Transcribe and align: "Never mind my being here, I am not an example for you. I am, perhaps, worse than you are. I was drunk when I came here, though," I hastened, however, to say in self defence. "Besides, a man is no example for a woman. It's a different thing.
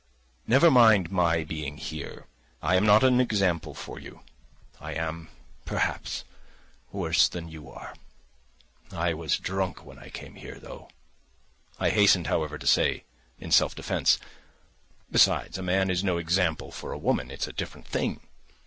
"Never 0.47 0.71
mind 0.71 1.11
my 1.11 1.43
being 1.43 1.77
here, 1.77 2.25
I 2.59 2.75
am 2.75 2.83
not 2.87 3.03
an 3.03 3.21
example 3.21 3.75
for 3.75 3.99
you. 3.99 4.21
I 4.79 4.95
am, 4.95 5.29
perhaps, 5.63 6.23
worse 6.91 7.29
than 7.29 7.47
you 7.49 7.69
are. 7.69 7.93
I 8.91 9.13
was 9.13 9.37
drunk 9.37 9.85
when 9.85 9.99
I 9.99 10.09
came 10.09 10.33
here, 10.33 10.57
though," 10.59 10.89
I 11.79 11.91
hastened, 11.91 12.25
however, 12.25 12.57
to 12.57 12.65
say 12.65 13.03
in 13.37 13.51
self 13.51 13.75
defence. 13.75 14.17
"Besides, 15.11 15.59
a 15.59 15.61
man 15.61 15.91
is 15.91 16.03
no 16.03 16.17
example 16.17 16.71
for 16.71 16.91
a 16.91 16.97
woman. 16.97 17.29
It's 17.29 17.45
a 17.47 17.53
different 17.53 17.85
thing. 17.85 18.21